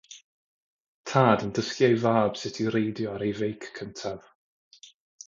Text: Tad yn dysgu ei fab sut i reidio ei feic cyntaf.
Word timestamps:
Tad 1.09 1.43
yn 1.45 1.53
dysgu 1.57 1.83
ei 1.87 1.97
fab 2.03 2.33
sut 2.39 2.57
i 2.63 2.65
reidio 2.75 3.11
ei 3.27 3.33
feic 3.41 3.63
cyntaf. 3.77 4.23